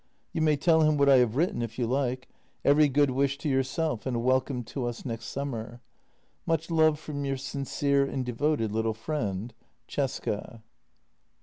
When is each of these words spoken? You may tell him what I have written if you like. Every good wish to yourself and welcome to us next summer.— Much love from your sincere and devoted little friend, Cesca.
You 0.33 0.41
may 0.41 0.57
tell 0.57 0.81
him 0.81 0.97
what 0.97 1.09
I 1.09 1.17
have 1.17 1.35
written 1.35 1.61
if 1.61 1.77
you 1.77 1.85
like. 1.85 2.27
Every 2.65 2.89
good 2.89 3.11
wish 3.11 3.37
to 3.37 3.47
yourself 3.47 4.07
and 4.07 4.23
welcome 4.23 4.63
to 4.63 4.87
us 4.87 5.05
next 5.05 5.25
summer.— 5.25 5.79
Much 6.47 6.71
love 6.71 6.97
from 6.99 7.23
your 7.23 7.37
sincere 7.37 8.03
and 8.05 8.25
devoted 8.25 8.71
little 8.71 8.95
friend, 8.95 9.53
Cesca. 9.87 10.63